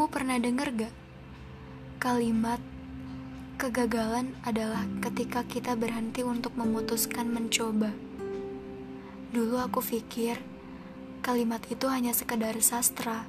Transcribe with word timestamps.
Kamu 0.00 0.16
pernah 0.16 0.40
dengar 0.40 0.72
gak? 0.72 0.96
Kalimat 2.00 2.56
kegagalan 3.60 4.32
adalah 4.48 4.88
ketika 5.04 5.44
kita 5.44 5.76
berhenti 5.76 6.24
untuk 6.24 6.56
memutuskan 6.56 7.28
mencoba. 7.28 7.92
Dulu 9.28 9.60
aku 9.60 9.84
pikir 9.84 10.40
kalimat 11.20 11.60
itu 11.68 11.84
hanya 11.92 12.16
sekedar 12.16 12.56
sastra. 12.64 13.28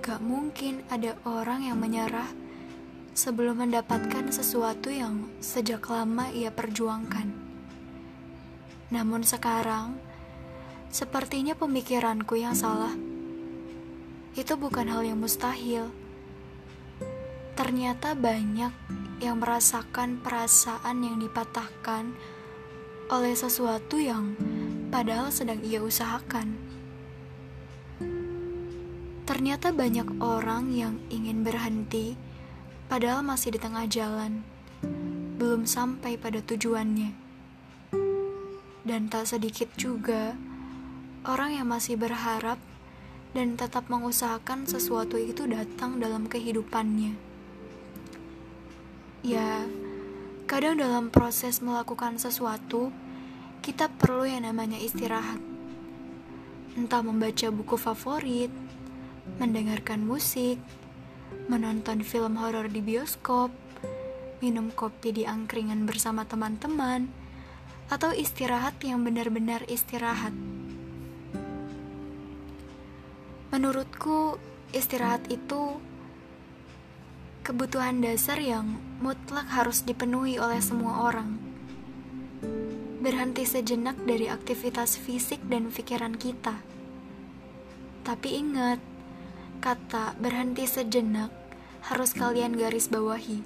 Gak 0.00 0.24
mungkin 0.24 0.80
ada 0.88 1.20
orang 1.28 1.68
yang 1.68 1.76
menyerah 1.84 2.32
sebelum 3.12 3.60
mendapatkan 3.60 4.32
sesuatu 4.32 4.88
yang 4.88 5.28
sejak 5.44 5.84
lama 5.92 6.32
ia 6.32 6.48
perjuangkan. 6.48 7.28
Namun 8.88 9.20
sekarang, 9.20 10.00
sepertinya 10.88 11.52
pemikiranku 11.52 12.40
yang 12.40 12.56
salah 12.56 13.05
itu 14.36 14.52
bukan 14.54 14.92
hal 14.92 15.00
yang 15.00 15.16
mustahil. 15.16 15.88
Ternyata 17.56 18.12
banyak 18.12 18.72
yang 19.24 19.40
merasakan 19.40 20.20
perasaan 20.20 21.00
yang 21.00 21.16
dipatahkan 21.16 22.12
oleh 23.08 23.32
sesuatu 23.32 23.96
yang 23.96 24.36
padahal 24.92 25.32
sedang 25.32 25.64
ia 25.64 25.80
usahakan. 25.80 26.52
Ternyata 29.24 29.72
banyak 29.72 30.20
orang 30.20 30.70
yang 30.70 31.00
ingin 31.08 31.40
berhenti 31.40 32.14
padahal 32.92 33.24
masih 33.24 33.56
di 33.56 33.58
tengah 33.58 33.88
jalan, 33.88 34.44
belum 35.40 35.64
sampai 35.64 36.20
pada 36.20 36.44
tujuannya. 36.44 37.16
Dan 38.86 39.08
tak 39.10 39.26
sedikit 39.26 39.72
juga 39.74 40.36
orang 41.26 41.58
yang 41.58 41.66
masih 41.72 41.98
berharap 41.98 42.60
dan 43.36 43.52
tetap 43.60 43.92
mengusahakan 43.92 44.64
sesuatu 44.64 45.20
itu 45.20 45.44
datang 45.44 46.00
dalam 46.00 46.24
kehidupannya. 46.24 47.12
Ya, 49.20 49.68
kadang 50.48 50.80
dalam 50.80 51.12
proses 51.12 51.60
melakukan 51.60 52.16
sesuatu, 52.16 52.88
kita 53.60 53.92
perlu 53.92 54.24
yang 54.24 54.48
namanya 54.48 54.80
istirahat. 54.80 55.36
Entah 56.80 57.04
membaca 57.04 57.52
buku 57.52 57.76
favorit, 57.76 58.48
mendengarkan 59.36 60.00
musik, 60.00 60.56
menonton 61.52 62.00
film 62.00 62.40
horor 62.40 62.72
di 62.72 62.80
bioskop, 62.80 63.52
minum 64.40 64.72
kopi 64.72 65.12
di 65.12 65.28
angkringan 65.28 65.84
bersama 65.84 66.24
teman-teman, 66.24 67.12
atau 67.92 68.16
istirahat 68.16 68.80
yang 68.80 69.04
benar-benar 69.04 69.68
istirahat. 69.68 70.32
Menurutku, 73.56 74.36
istirahat 74.76 75.32
itu 75.32 75.80
kebutuhan 77.40 78.04
dasar 78.04 78.36
yang 78.36 78.76
mutlak 79.00 79.48
harus 79.48 79.80
dipenuhi 79.80 80.36
oleh 80.36 80.60
semua 80.60 81.08
orang. 81.08 81.40
Berhenti 83.00 83.48
sejenak 83.48 83.96
dari 84.04 84.28
aktivitas 84.28 85.00
fisik 85.00 85.40
dan 85.48 85.72
pikiran 85.72 86.20
kita. 86.20 86.52
Tapi 88.04 88.28
ingat, 88.44 88.76
kata 89.64 90.20
berhenti 90.20 90.68
sejenak 90.68 91.32
harus 91.88 92.12
kalian 92.12 92.60
garis 92.60 92.92
bawahi. 92.92 93.40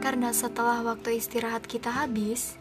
Karena 0.00 0.32
setelah 0.32 0.80
waktu 0.80 1.20
istirahat 1.20 1.68
kita 1.68 1.92
habis, 1.92 2.56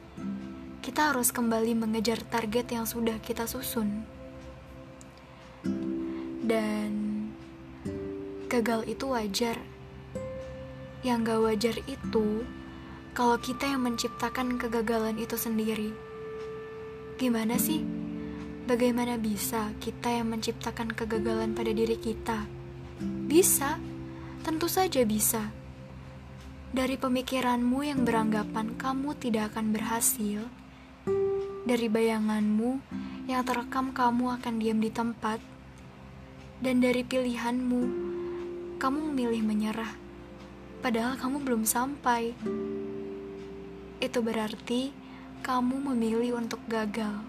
kita 0.83 1.15
harus 1.15 1.31
kembali 1.31 1.87
mengejar 1.87 2.19
target 2.19 2.75
yang 2.75 2.83
sudah 2.83 3.15
kita 3.23 3.47
susun 3.47 4.16
dan 6.47 6.91
gagal 8.47 8.87
itu 8.87 9.11
wajar. 9.11 9.59
Yang 11.03 11.19
gak 11.27 11.41
wajar 11.43 11.75
itu 11.85 12.27
kalau 13.11 13.35
kita 13.37 13.67
yang 13.67 13.83
menciptakan 13.83 14.55
kegagalan 14.55 15.19
itu 15.19 15.35
sendiri. 15.35 15.91
Gimana 17.19 17.59
sih? 17.59 17.83
Bagaimana 18.67 19.19
bisa 19.19 19.71
kita 19.79 20.11
yang 20.11 20.31
menciptakan 20.31 20.91
kegagalan 20.91 21.51
pada 21.55 21.71
diri 21.71 21.95
kita? 21.99 22.47
Bisa, 23.27 23.79
tentu 24.43 24.67
saja 24.67 25.03
bisa. 25.07 25.51
Dari 26.71 26.99
pemikiranmu 26.99 27.79
yang 27.83 28.03
beranggapan 28.03 28.75
kamu 28.75 29.15
tidak 29.19 29.55
akan 29.55 29.71
berhasil, 29.71 30.43
dari 31.63 31.87
bayanganmu 31.87 32.79
yang 33.31 33.43
terekam 33.47 33.95
kamu 33.95 34.35
akan 34.35 34.53
diam 34.59 34.79
di 34.83 34.91
tempat, 34.91 35.39
dan 36.57 36.81
dari 36.81 37.05
pilihanmu, 37.05 37.81
kamu 38.81 38.99
memilih 39.13 39.45
menyerah, 39.45 39.93
padahal 40.81 41.13
kamu 41.17 41.45
belum 41.45 41.63
sampai. 41.69 42.33
Itu 44.01 44.25
berarti 44.25 44.89
kamu 45.45 45.93
memilih 45.93 46.41
untuk 46.41 46.61
gagal. 46.65 47.21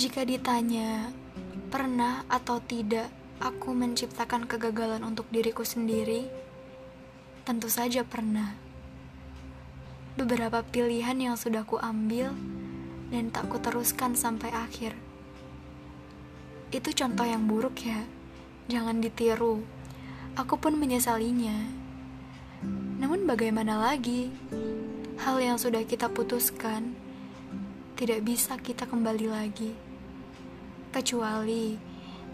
Jika 0.00 0.24
ditanya, 0.24 1.12
pernah 1.68 2.24
atau 2.32 2.56
tidak 2.64 3.12
aku 3.44 3.76
menciptakan 3.76 4.48
kegagalan 4.48 5.04
untuk 5.04 5.28
diriku 5.28 5.68
sendiri? 5.68 6.32
Tentu 7.44 7.68
saja 7.68 8.00
pernah. 8.00 8.56
Beberapa 10.16 10.64
pilihan 10.64 11.16
yang 11.20 11.36
sudah 11.36 11.64
ku 11.68 11.76
ambil 11.76 12.32
dan 13.12 13.28
tak 13.28 13.52
ku 13.52 13.60
teruskan 13.60 14.16
sampai 14.16 14.48
akhir. 14.48 15.11
Itu 16.72 16.88
contoh 16.96 17.28
yang 17.28 17.44
buruk 17.44 17.84
ya. 17.84 18.00
Jangan 18.72 19.04
ditiru. 19.04 19.60
Aku 20.40 20.56
pun 20.56 20.80
menyesalinya. 20.80 21.68
Namun 22.96 23.28
bagaimana 23.28 23.76
lagi? 23.76 24.32
Hal 25.20 25.36
yang 25.36 25.60
sudah 25.60 25.84
kita 25.84 26.08
putuskan 26.08 26.96
tidak 27.92 28.24
bisa 28.24 28.56
kita 28.56 28.88
kembali 28.88 29.28
lagi. 29.28 29.76
Kecuali 30.96 31.76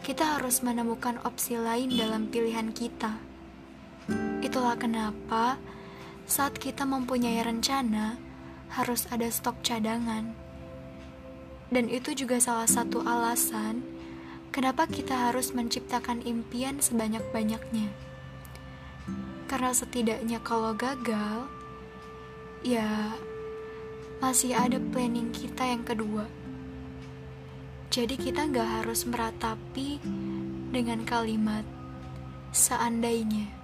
kita 0.06 0.38
harus 0.38 0.62
menemukan 0.62 1.18
opsi 1.26 1.58
lain 1.58 1.90
dalam 1.98 2.30
pilihan 2.30 2.70
kita. 2.70 3.18
Itulah 4.38 4.78
kenapa 4.78 5.58
saat 6.30 6.54
kita 6.62 6.86
mempunyai 6.86 7.42
rencana 7.42 8.14
harus 8.70 9.10
ada 9.10 9.26
stok 9.26 9.66
cadangan. 9.66 10.30
Dan 11.74 11.90
itu 11.90 12.14
juga 12.14 12.38
salah 12.38 12.70
satu 12.70 13.02
alasan 13.02 13.97
Kenapa 14.58 14.90
kita 14.90 15.30
harus 15.30 15.54
menciptakan 15.54 16.18
impian 16.26 16.82
sebanyak-banyaknya? 16.82 17.94
Karena 19.46 19.70
setidaknya 19.70 20.42
kalau 20.42 20.74
gagal, 20.74 21.46
ya 22.66 23.14
masih 24.18 24.58
ada 24.58 24.82
planning 24.90 25.30
kita 25.30 25.62
yang 25.62 25.86
kedua. 25.86 26.26
Jadi 27.94 28.18
kita 28.18 28.50
gak 28.50 28.82
harus 28.82 29.06
meratapi 29.06 30.02
dengan 30.74 31.06
kalimat 31.06 31.62
seandainya. 32.50 33.57